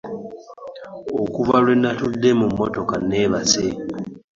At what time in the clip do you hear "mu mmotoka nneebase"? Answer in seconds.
2.39-3.65